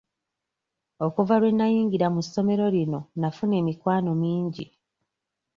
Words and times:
Okuva 1.05 1.33
lwe 1.41 1.51
nayingira 1.57 2.07
mu 2.15 2.21
ssomero 2.25 2.65
lino 2.75 2.99
nafuna 3.19 3.53
emikwano 3.61 4.11
mingi. 4.21 4.65